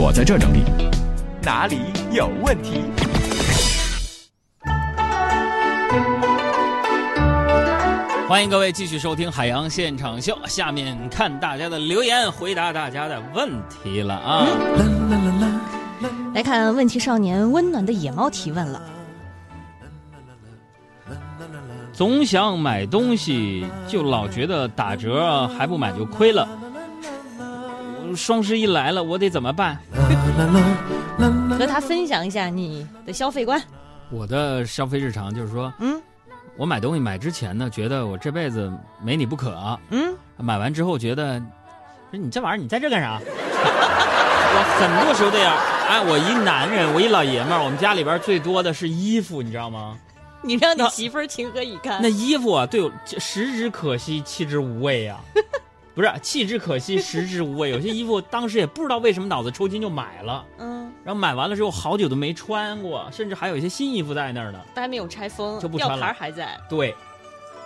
[0.00, 0.62] 我在这整理。
[1.42, 1.80] 哪里
[2.12, 2.84] 有问题？
[8.28, 14.46] 欢迎各位继续收听《海洋现场秀》，下面看大家的留言，回答大家的问题了啊！
[16.32, 18.80] 来看问题少年温暖的野猫提问了。
[21.92, 26.48] 总想买东西，就老觉得打折还不买就亏了。
[28.16, 29.78] 双十一来了，我得怎么办？
[31.58, 33.60] 和他分享一下你的消费观。
[34.10, 36.00] 我的消费日常就是说，嗯
[36.56, 39.78] 我买东西买之前呢，觉得我这辈子没你不可。
[39.90, 41.38] 嗯，买完之后觉得，
[42.10, 43.20] 说你这玩意儿你在这干啥？
[44.50, 45.56] 我很多时候这样。
[45.88, 49.96] 哎，我一男人，我一老爷们儿，我们家里边最多的是衣服，你知道吗？
[50.42, 52.00] 你让你媳妇儿情何以堪？
[52.02, 55.18] 那衣服啊，对我食之可惜，弃之无味呀、
[55.98, 57.70] 不是弃之可惜，食之无味。
[57.70, 64.60] 有些衣服当时也不知道为什么脑子抽筋就买了，嗯，然后买完了之后好久都没穿过，甚至还有一些新衣服在那儿呢。
[64.76, 66.94] 都还没有拆封，就不穿了吊牌还在，对，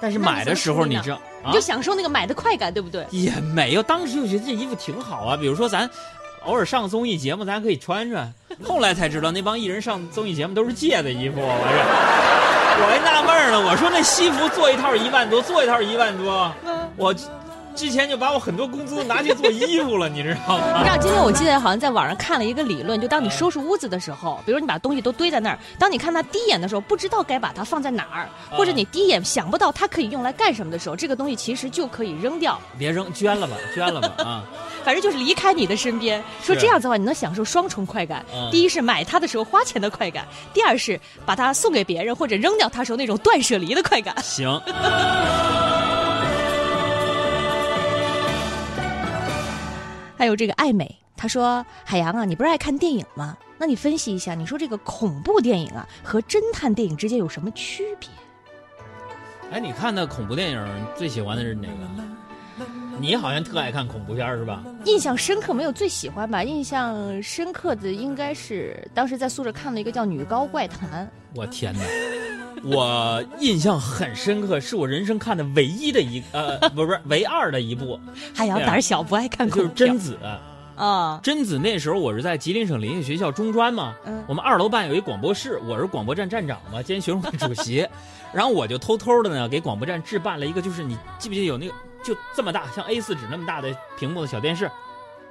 [0.00, 3.06] 但是买的时候你知道啊你就，享受那个买的快感，对不对？
[3.10, 5.36] 也没有，当时就觉得这衣服挺好啊。
[5.36, 5.86] 比如说咱
[6.46, 8.32] 偶尔上综艺节目，咱可以穿穿。
[8.64, 13.60] 后来才知道那帮艺人上综艺节目都是借的衣服，我这我还纳闷呢。
[13.60, 16.50] 我说那西服做一套一万多，做一套一万多，
[16.96, 17.14] 我
[17.74, 20.90] 之前就把我很多工资拿去做衣服了，你知道吗你知？
[20.90, 34.44] 道今天我记得好像在网上看了一个理论，就当你收拾屋子的时候，比如你把东西都堆在那儿，当你看它第一眼的时候，不知道该把它放在哪儿，或者你第一眼想不到它可以用来干什么的时候，这个东西其实就可以扔掉，别扔，捐了吧，捐了吧啊！
[34.84, 36.22] 反正就是离开你的身边。
[36.42, 38.24] 说这样子的话，你能享受双重快感。
[38.34, 44.14] 嗯第一是买它的时候花钱的快感，第二是把它送给别人或者扔掉它时候那种断舍离的快感。
[44.22, 44.60] 行，
[50.22, 53.36] 还有这个爱美，他说：“海洋啊，你不是爱看电影吗？
[53.58, 58.08] 那你分析一下，你说这个恐怖电影啊和侦探电影之间有什么区别？
[59.50, 62.64] 哎，你看的恐怖电影最喜欢的是哪个？
[63.00, 64.62] 你好像特爱看恐怖片是吧？
[64.84, 66.44] 印象深刻没有最喜欢吧？
[66.44, 71.80] 印象深刻的应该是当时在宿舍看了一个叫《女高怪谈我天哪！
[72.64, 77.96] 我印象很深刻，是我人生看的唯一的一呃， 不是唯二的一部，》。
[78.34, 80.18] 海洋对啊胆小，不爱看就是恐怖片贞子。
[80.76, 81.20] 啊。
[81.22, 87.86] 贞子那时候我是在吉林省林业学校中专嘛，嗯我们二楼办有一广播室，我是广播站站长嘛，兼学生会主席，
[88.32, 93.68] 然后我就偷偷的呢给广播站置办了一个，就是你记不记得有那个就这么大，像 A 四纸那么大的
[93.98, 94.68] 屏幕的小电视，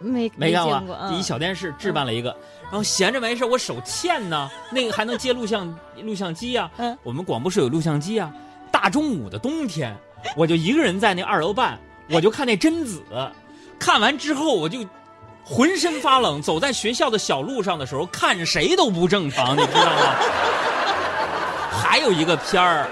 [0.00, 0.96] 没 没看过，过？
[1.02, 2.34] 嗯一小电视置办了一个，
[2.64, 8.32] 然后闲着没事，我手欠呢， 那个还能接录像录像机呀、嗯我们广播室有录像机啊。
[8.70, 9.96] 大中午的冬天，
[10.36, 11.78] 我就一个人在那二楼办，
[12.10, 13.02] 我就看那贞子，
[13.78, 14.80] 看完之后我就
[15.42, 20.14] 浑身发冷，走在学校的小路上的时候，看谁都不正常，你知道吗？
[21.72, 22.86] 还有一个片儿，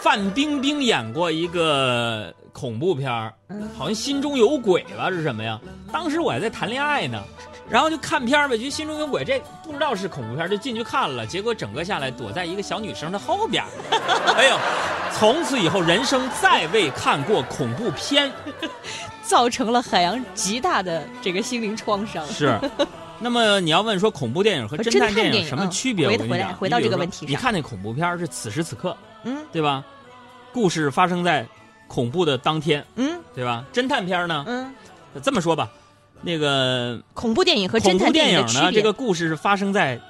[0.00, 3.32] 范冰冰演过一个恐怖片儿，
[3.76, 5.60] 好像心中有鬼吧，是什么呀？
[5.92, 7.22] 当时我还在谈恋爱呢，
[7.70, 13.62] 然后就看片儿呗，觉得心中有鬼，这不知道是恐怖片，就进去看了，结果整个下来躲在一个小女生的后边，
[14.36, 14.56] 哎呦，
[15.12, 18.32] 从此以后人生再未看过恐怖片，
[19.22, 22.26] 造成了海洋极大的这个心灵创伤。
[22.26, 22.58] 是。
[23.20, 26.06] 那么你要问说恐怖电影和和侦探电影什么嗯区别？
[26.06, 29.84] 我跟你讲，回到这个问题上你看那恐怖片儿是此时此刻，嗯对吧？
[30.52, 31.44] 故事发生在
[31.88, 33.64] 恐怖的当天，嗯对吧？
[33.72, 34.72] 侦探片呢，嗯，
[35.22, 35.68] 这么说吧，
[36.22, 38.70] 那个恐怖电影和侦探电影呢。
[38.70, 40.00] 这个故事是发生在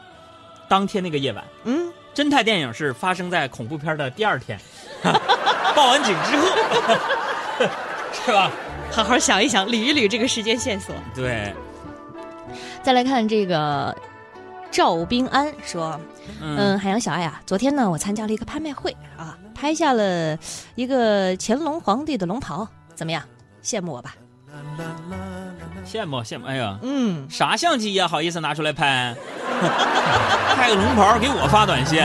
[0.68, 4.58] 当天那个夜晚；嗯，侦探电影是发生在恐怖片的第二天，
[5.74, 6.46] 报完警之后，
[8.26, 8.50] 是吧？
[8.90, 10.94] 好好想一想，捋一捋这个时间线索。
[11.14, 11.54] 对，
[12.82, 13.94] 再来看这个
[14.70, 16.00] 赵冰安说，
[16.40, 20.38] 嗯，嗯，海洋小爱啊，昨天呢，我参加了一个拍卖会啊，拍下了
[20.76, 23.20] 一个乾隆皇帝的龙袍，怎么样？
[23.60, 24.14] 羡慕我吧？
[25.84, 29.16] 羡慕羡慕，哎呀，嗯，啥相机呀、好意思拿出来拍？
[30.54, 32.00] 拍个龙袍给我发短信，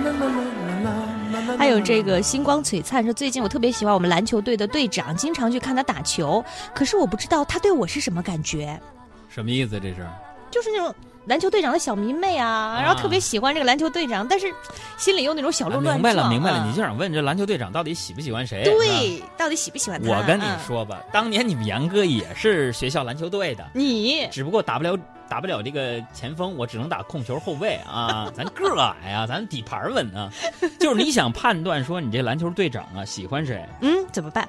[1.58, 6.42] 还有这个星光璀璨说，最近我特别喜欢我们篮球队的队长，经常去看他打球，
[6.74, 8.80] 可是我不知道他对我是什么感觉，
[9.28, 9.78] 什么意思？
[9.78, 10.06] 这是？
[10.50, 10.94] 就是那种。
[11.28, 14.52] 篮球队长的小迷妹啊，然后特别喜欢这个篮球队长，但是
[14.96, 18.64] 心里又那种小啊鹿乱明白了，明白了，啊你就想问这篮球队长到底喜不喜欢谁？
[18.64, 20.08] 对，到底喜不喜欢他？
[20.10, 24.98] 我跟你嗯，说吧，当年你们杨哥也是学校篮球队的，你只不过打不了
[25.28, 28.30] 打不了这个前锋，我只能打控球后卫啊。
[28.34, 30.32] 咱个儿矮啊，咱底盘稳啊。
[30.80, 34.48] 就是你想判断说你这篮球队长啊喜欢谁，嗯怎么办？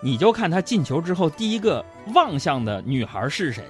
[0.00, 3.62] 你就看他进球之后第一个望向的女孩是谁。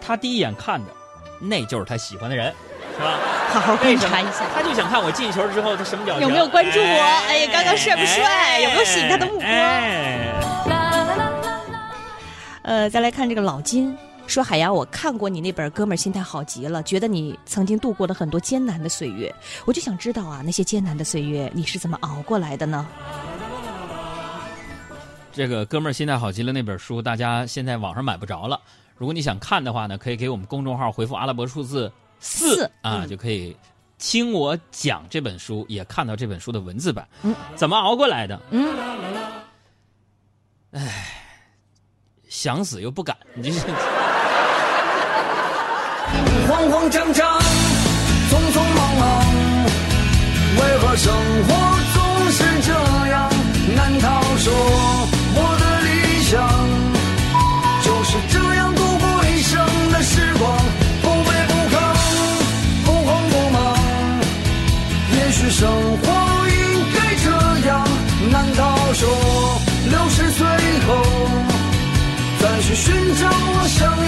[0.00, 0.92] 他第一眼看的，
[1.38, 2.52] 那就是他喜欢的人，
[2.96, 3.18] 是吧？
[3.50, 4.44] 好好观察一下。
[4.54, 7.24] 他就想看我进球之后他什么表情，有没有关注我？
[7.28, 8.60] 哎呀，刚刚帅不帅？
[8.60, 9.46] 有没有吸引他的目光？
[9.46, 10.34] 哎
[12.62, 13.96] 呃，再来看这个老金
[14.26, 19.34] 说：“海洋，我看过你那本《哥们儿心态好极了》，觉得你曾经度过了很多艰难的岁月。
[19.64, 22.86] 我就想知道啊，那些艰难的岁月你是怎么熬过来的呢？”
[25.32, 28.60] 这个哥们儿心态好极了那本书，大家现在网上买不着了。
[28.98, 31.90] 如果你想看的话呢，可以给我们公众号回复阿拉伯数字
[32.20, 33.56] 四四啊，嗯就可以
[33.96, 37.08] 听我讲这本书，也看到这本书的文字版。
[37.22, 38.40] 嗯，怎么熬过来的？
[38.50, 38.76] 嗯，
[42.28, 43.60] 想死又不敢，你这是
[46.48, 47.38] 慌慌张张，
[48.28, 49.22] 匆匆忙忙，
[50.56, 51.14] 为何生
[51.44, 51.54] 活
[65.28, 66.06] 也许生活
[66.48, 66.56] 应
[66.94, 67.70] 该这样。
[68.32, 68.62] 难道
[68.94, 69.02] 说
[69.90, 70.46] 六十岁
[70.86, 70.88] 后
[72.40, 74.07] 再去寻找我想要